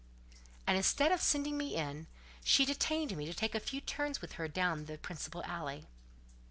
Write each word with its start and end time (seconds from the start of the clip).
And, 0.65 0.77
instead 0.77 1.11
of 1.11 1.21
sending 1.21 1.59
me 1.59 1.75
in, 1.75 2.07
she 2.43 2.65
detained 2.65 3.15
me 3.15 3.27
to 3.27 3.35
take 3.35 3.53
a 3.53 3.59
few 3.59 3.79
turns 3.79 4.19
with 4.19 4.31
her 4.31 4.47
down 4.47 4.85
the 4.85 4.97
principal 4.97 5.43
alley. 5.43 5.85